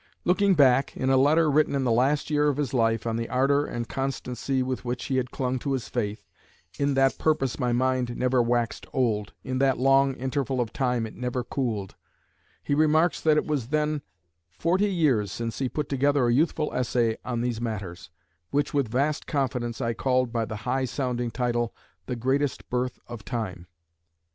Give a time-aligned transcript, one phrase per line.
[0.25, 3.29] Looking back, in a letter written in the last year of his life, on the
[3.29, 6.25] ardour and constancy with which he had clung to his faith
[6.79, 11.13] "in that purpose my mind never waxed old; in that long interval of time it
[11.13, 11.93] never cooled"
[12.63, 14.01] he remarks that it was then
[14.49, 18.09] "forty years since he put together a youthful essay on these matters,
[18.49, 21.75] which with vast confidence I called by the high sounding title,
[22.07, 23.67] The Greatest Birth of Time."